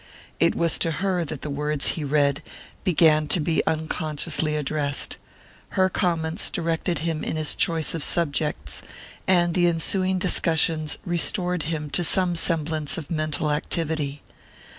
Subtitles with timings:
[0.39, 2.41] It was to her that the words he read
[2.83, 5.17] began to be unconsciously addressed;
[5.77, 8.81] her comments directed him in his choice of subjects,
[9.27, 14.23] and the ensuing discussions restored him to some semblance of mental activity.